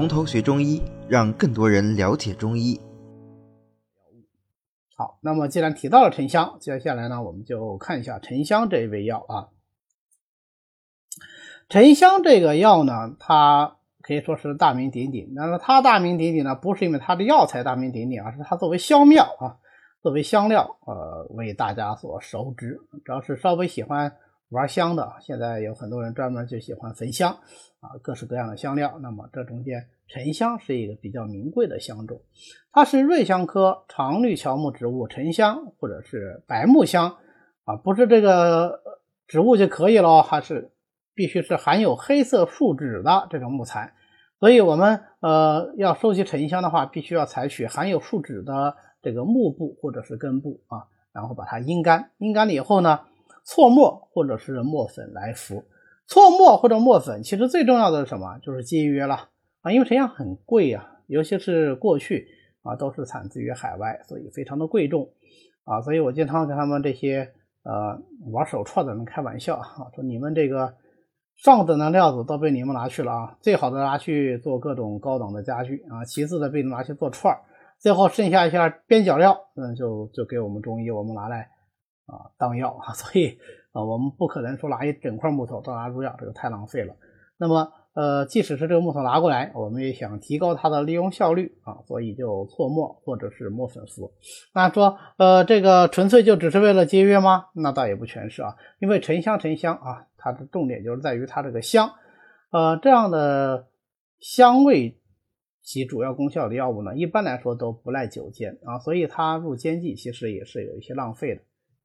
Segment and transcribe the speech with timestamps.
[0.00, 2.80] 从头学中医，让更多人了解中医。
[4.96, 9.48] 好，那么既然提到了沉香，接下来呢，我们就看一下沉香这一味药啊。
[11.68, 15.34] 沉香这个药呢，它可以说是大名鼎鼎。
[15.34, 19.60] 那么它大名鼎鼎呢，不是因为它的药材大名鼎鼎，而是它作为香料啊，
[20.00, 22.80] 作为香料，呃，为大家所熟知。
[23.04, 24.16] 只要是稍微喜欢
[24.50, 27.32] 玩香的，现在有很多人专门就喜欢焚香
[27.80, 28.98] 啊，各式各样的香料。
[29.02, 32.20] 那么这中间，沉香是一个比较名贵的香种，
[32.72, 37.16] 它是瑞香科常绿乔木植物沉香或者是白木香
[37.64, 38.80] 啊，不是这个
[39.26, 40.72] 植物就可以了，还是。
[41.12, 43.92] 必须是含有黑色树脂的这种木材，
[44.38, 53.00] 所以我们呃要收集沉香的话，必须要采取含有树脂的这个木部或者是根部啊，然后把它阴干，阴干了以后呢，
[53.44, 55.64] 错墨或者是墨粉来服。
[56.06, 58.38] 错墨或者墨粉，其实最重要的是什么？
[58.42, 59.28] 就是节约了
[59.62, 62.26] 啊，因为沉香很贵啊，尤其是过去
[62.62, 65.08] 啊都是产自于海外，所以非常的贵重
[65.64, 67.32] 啊，所以我经常跟他们这些
[67.64, 68.00] 呃
[68.32, 70.74] 玩手串的人开玩笑啊，说你们这个。
[71.42, 73.38] 上等的料子都被你们拿去了啊！
[73.40, 77.40] 最好的拿去做各种高档的家具啊，其次的被拿去做串儿，
[77.78, 81.48] 最后剩下一些边角料，嗯，就就给我们中医我们拿来
[82.10, 83.38] 啊当药啊， 所以
[83.72, 86.94] 啊，我们不可能说拿一整块木头当拿入药，这个太浪费了。
[87.38, 94.12] 那么呃，即使是这个木头拿过来，我们也想提高它的利用效率啊，所以就搓磨或者是磨粉服。
[94.54, 97.46] 那说呃，这个纯粹就只是为了节约吗？
[97.54, 100.06] 那倒也不全是啊，因为沉香沉香啊。
[100.22, 101.92] 它的重点就是在于它这个香，
[102.52, 103.68] 呃，这样的
[104.18, 105.00] 香味
[105.62, 111.40] 及主要功效的药物呢，一般来说都不赖久煎啊，所以它入煎剂其实也是有一些浪费的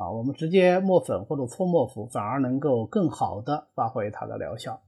[0.00, 0.10] 啊。
[0.10, 4.80] 我们直接磨粉或者搓磨服，反而能够更好的发挥它的疗效。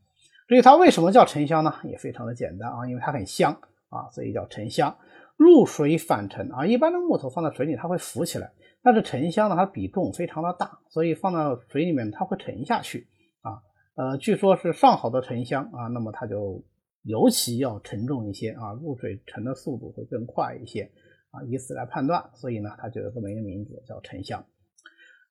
[0.49, 1.75] 至于它为什么叫沉香呢？
[1.85, 3.53] 也非常的简单啊，因为它很香
[3.91, 4.97] 啊，所以叫沉香。
[5.37, 8.53] 入水反沉啊，一般的木头放在水里它会浮起来，
[8.83, 13.09] 但是沉香呢，它比重非常的大，所以放到水里面它会沉下去
[13.41, 13.63] 啊。
[13.97, 16.63] 呃，据说是上好的沉香啊，那么它就
[17.03, 20.91] 尤其要沉重一些啊，入水沉的速度会更快一些
[21.31, 24.45] 啊，以此来判断，所以呢，它就有这么一个名字叫沉香。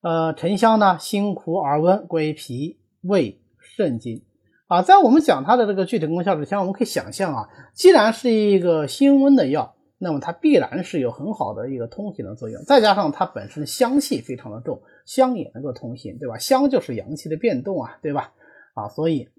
[0.01, 4.23] 呃，沉香呢，辛苦而温，归脾胃肾经
[4.67, 4.81] 啊。
[4.81, 16.37] 在我们讲它的这个具体功效之前，我们可以想象啊，既然是一个辛温的药，那么它必然是有很好的一个通行的作用，再加上它本身香气非常的重，香也能够通行，对吧？
[16.39, 18.33] 香就是阳气的变动啊，对吧？
[18.73, 19.29] 啊，所以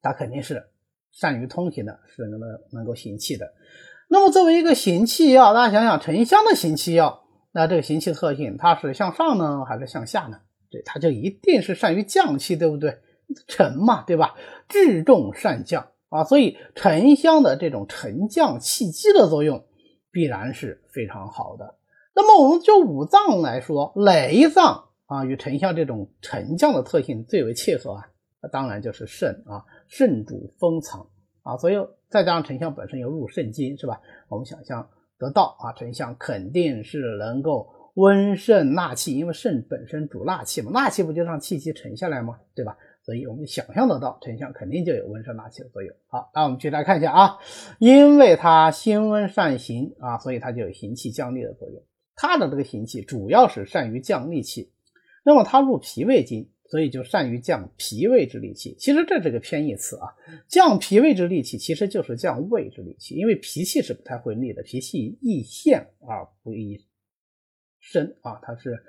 [0.00, 0.64] 它肯定是
[1.12, 2.40] 善于通行的，是能
[2.72, 3.52] 能够行气的。
[4.08, 7.22] 那么作为一个行气药，大家想想沉香的行气药，
[7.52, 10.40] 那这个行气特性，它是向上呢，还是向下呢？
[10.70, 12.98] 对，它就一定是善于降气，对不对？
[13.46, 14.34] 沉嘛，对吧？
[14.68, 19.64] 治重善降啊，所以沉香的这种沉降气机的作用，
[20.10, 21.76] 必然是非常好的。
[22.14, 24.88] 那么我们就五脏来说，哪一脏？
[25.06, 28.08] 啊，与沉香这种沉降的特性最为切合啊，
[28.42, 31.06] 那当然就是肾啊，肾主封藏
[31.42, 31.74] 啊，所以
[32.08, 34.00] 再加上沉香本身又入肾经，是吧？
[34.28, 34.88] 我们想象
[35.22, 42.40] 得到啊，沉香肯定是能够温肾纳气，因为肾本身主纳气嘛，纳气不就让气机沉下来吗？
[42.56, 42.76] 对吧？
[43.04, 45.94] 所以我们想象得到沉香肯定就有温肾纳气的作用。
[46.08, 47.38] 好，那我们继续来看一下啊，
[47.78, 51.80] 因为它辛温善行啊，所以它就有行气降逆的作用。
[52.16, 54.72] 它的这个行气主要是善于降逆气。
[55.24, 58.74] 那么它入脾胃经，所以就善于降脾胃之力气。
[58.78, 60.08] 其实这是个偏义词啊，
[60.48, 66.82] 降脾胃之力气其实就是降胃之力气，因为脾气是不太会逆的，脾气易陷而不易
[67.78, 68.82] 生啊，它是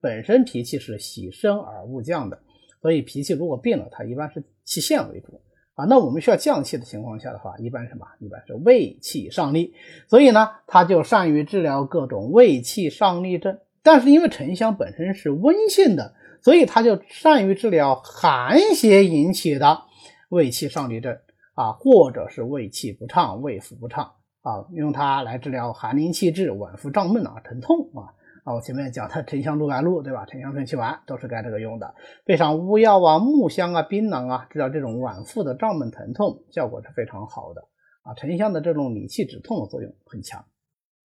[0.00, 2.42] 本身脾气是喜升而勿降的，
[2.80, 5.38] 所以脾气如果病了，它一般是气陷为主
[5.74, 5.84] 啊。
[5.84, 8.06] 那我们需要降气的情况下的话，一般什么？
[8.20, 9.74] 一般是胃气上逆，
[10.08, 13.58] 所以呢，它就善于治疗各种胃气上逆症。
[13.82, 19.82] 但是因为沉香本身是温性的，所以它就善于治疗寒邪引起的
[20.28, 21.18] 胃气上逆症
[21.54, 28.14] 啊，或者是胃气不畅、胃腹不畅啊，用它来治疗寒凝气滞、脘腹胀闷啊、疼痛啊
[28.44, 28.54] 啊。
[28.54, 30.24] 我前面讲的沉香猪白露对吧？
[30.26, 31.94] 沉香顺气丸都是该这个用的，
[32.24, 37.62] 配上乌药啊、木香啊、槟榔啊，治疗这种脘腹的胀闷疼痛，效果是非常好的
[38.02, 38.14] 啊。
[38.14, 40.40] 沉香的这种理气止痛的作用很强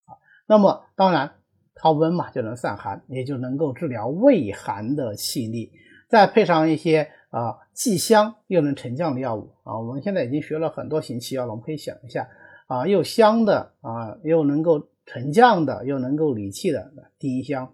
[0.06, 0.16] 啊。
[0.48, 1.36] 那么当然。
[1.76, 5.72] 它温嘛，就能散寒，也就能够治疗胃寒的气逆，
[6.08, 9.78] 再配上一些啊既香又能沉降的药物啊。
[9.78, 12.28] 我们现在已经学了很多行气药了，我们可以想一下
[12.68, 17.72] 啊，又香的啊，又能够沉降的，又能够理气的丁香、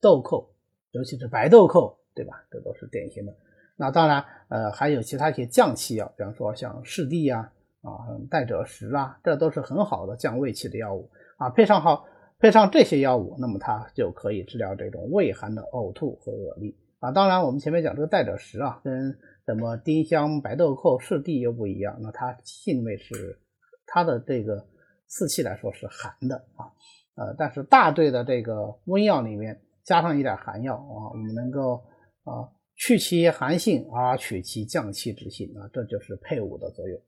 [0.00, 0.50] 豆蔻，
[0.92, 2.44] 尤其是白豆蔻，对吧？
[2.50, 3.34] 这都是典型的。
[3.74, 7.50] 那当然，呃，还有其他一些降气药，比方说像柿地呀
[7.80, 7.90] 啊，
[8.30, 11.48] 代赭石啊，这都是很好的降胃气的药物啊。
[11.48, 12.06] 配上好，
[12.42, 17.12] 配上这些药物，那么它就可以治疗这种胃寒的呕吐和恶逆啊。
[17.12, 19.16] 当然，我们前面讲这个代赭石啊，跟
[19.46, 23.38] 什么丁香、白豆蔻、赤地又不一样，那它性味是
[23.86, 24.66] 它的这个
[25.06, 26.66] 四气来说是寒的啊。
[27.14, 31.76] 呃，但是大队的这个温药里面加上一点寒药啊，我们能够
[32.24, 37.00] 啊去其寒性而取其降气之性啊，这就是配伍的作用。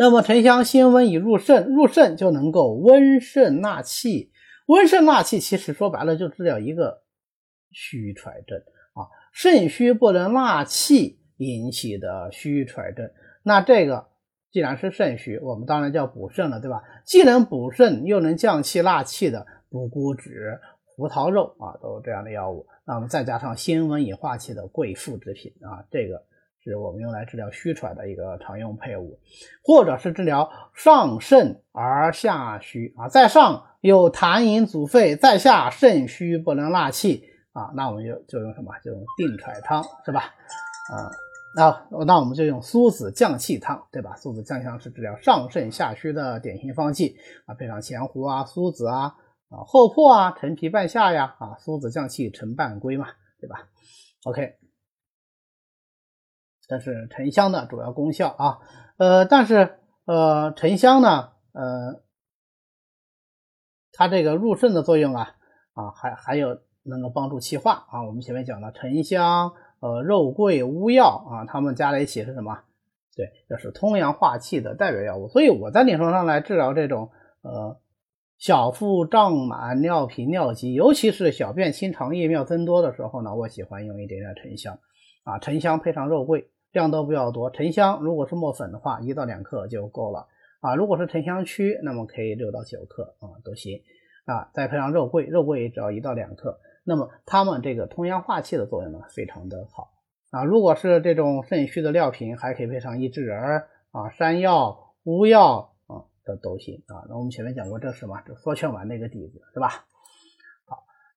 [0.00, 4.32] 那么沉香辛温以入肾，入肾就能够温肾纳气。
[4.64, 7.02] 温肾纳气其实说白了就治疗一个
[7.70, 8.56] 虚揣症
[8.94, 13.10] 啊，肾虚不能纳气引起的虚揣症。
[13.42, 14.08] 那这个。
[14.52, 16.82] 既然是肾虚，我们当然叫补肾了，对吧？
[17.04, 22.66] 既能补肾又能降气纳气的补骨脂、胡桃肉啊，都是这样的药物。
[22.84, 26.24] 那么再加上辛温以化气的贵附之品啊，这个
[26.62, 29.18] 是我们用来治疗虚喘的一个常用配伍，
[29.64, 38.72] 或者是治疗上肾而下虚啊，在上有痰饮阻肺，在下肾虚不能纳气啊，那我们就就用什么？
[38.84, 40.20] 就用定喘汤，是吧？
[40.92, 41.10] 啊。
[41.52, 44.14] 那那我们就用苏子降气汤，对吧？
[44.14, 49.16] 苏子降气汤是治疗上肾下虚的典型方剂啊，配上前胡啊、苏子啊、
[49.48, 53.08] 啊厚朴啊、陈皮半夏呀，啊苏子降气，陈半归嘛，
[53.40, 53.66] 对吧
[54.26, 54.58] ？OK，
[56.70, 58.58] 这是沉香的主要功效啊。
[58.96, 62.00] 呃，但是呃，沉香呢，呃，
[63.92, 65.34] 它这个入肾的作用啊，
[65.74, 68.06] 啊还还有能够帮助气化啊。
[68.06, 69.52] 我们前面讲了沉香。
[69.82, 72.64] 呃，肉桂、乌药啊，它们加在一起是什么？
[73.16, 75.26] 对，这是通阳化气的代表药物。
[75.28, 77.80] 所以我在临床上来治疗这种呃
[78.36, 84.78] 小腹胀满、尿频、尿急，尤其是小便清长、夜尿增多的时候呢，我喜欢用一点点沉香
[85.24, 87.50] 啊，沉香配上肉桂，量都不要多。
[87.50, 90.26] 沉香如果是磨粉的话，一到两克就够了
[90.60, 90.74] 啊。
[90.74, 93.82] 如果是沉香曲，那么可以六到九克啊都行
[94.24, 94.50] 啊。
[94.52, 96.60] 再配上肉桂，肉桂也只要一到两克。
[96.84, 99.90] 那么它们这个通阳化气的作用呢，非常的好
[100.30, 100.44] 啊。
[100.44, 107.04] 如果是这种肾虚的尿频，还可以配上益智仁啊、山药、乌药啊这都行啊。
[107.08, 108.20] 那我们前面讲过，这是什么？
[108.26, 109.86] 这缩圈丸的一个底子，对吧？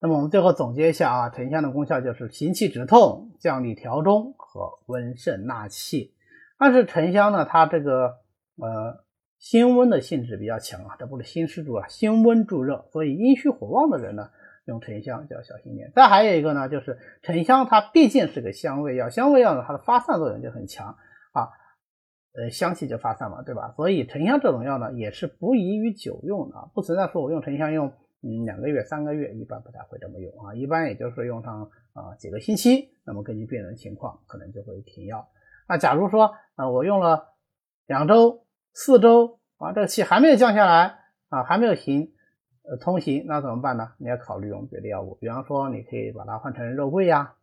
[0.03, 6.13] 那么我们最后总结一下啊，沉香的功效就是行气止痛、降逆调中和温肾纳气。
[6.59, 8.17] 但是沉香呢，它这个
[8.57, 9.05] 呃
[9.39, 14.29] 辛温的性质比较强啊，这不是辛湿助啊，辛温助热，所以阴虚火旺的人呢。
[14.65, 15.91] 用沉香就要小心点。
[15.93, 20.95] 再还有一个呢，就是沉香它毕竟是个香味药，香味药呢它的发散作用就很强
[21.33, 21.51] 啊，
[22.33, 23.73] 呃香气就发散嘛，对吧？
[23.75, 27.91] 所以沉香这种药呢也是不宜于久用的，不存在说我用沉香用
[28.23, 35.27] 嗯两个月、三个月，一般不太会这么用啊，一般也就是用上啊几个星期，那么根据病人情况可能就会停药。
[35.67, 37.33] 那假如说啊我用了
[37.85, 40.99] 两周、四周啊这个气还没有降下来
[41.29, 42.13] 啊还没有行。
[42.65, 43.91] 呃，通行那怎么办呢？
[43.97, 47.33] 你要考虑用别的药物，比方说你可以把它换成肉桂呀，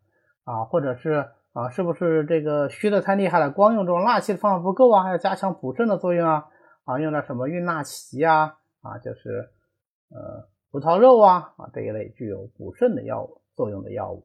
[0.45, 6.47] 啊，或者是啊，是不是这个虚的太厉害了，光用这种纳气的方法不够啊，还要加强补肾的作用啊，
[6.85, 9.51] 啊，用点什么运纳奇呀，啊，就是
[10.09, 14.25] 呃葡萄肉啊，啊这一类具有补肾的药物作用的药物。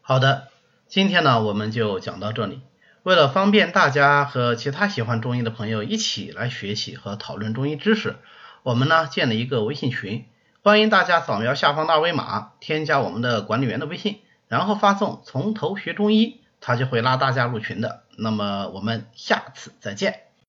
[0.00, 0.48] 好的，
[0.88, 2.60] 今天呢我们就讲到这里。
[3.04, 8.16] 为了方便大家和其他喜欢中医的朋友一起来学习和讨论中医知识。
[8.64, 10.24] 我们呢建了一个微信群，
[10.62, 18.02] 欢迎大家扫描下方的二维码，添加我们的管理员的微信，然后发送“从头学中医”，他就会拉大家入群的。
[18.16, 20.22] 那么我们下次再见。